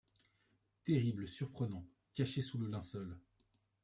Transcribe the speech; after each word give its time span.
Terrible, 0.83 1.27
surprenant, 1.27 1.85
caché 2.15 2.41
sous 2.41 2.57
le 2.57 2.67
linceul 2.67 3.19